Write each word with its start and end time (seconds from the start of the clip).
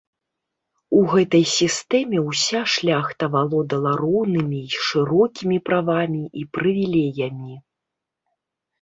У 0.99 1.01
гэтай 1.11 1.45
сістэме 1.57 2.21
ўся 2.29 2.63
шляхта 2.77 3.31
валодала 3.37 3.93
роўнымі 4.03 4.65
і 4.73 4.83
шырокімі 4.89 5.57
правамі 5.71 6.23
і 6.39 6.51
прывілеямі. 6.57 7.55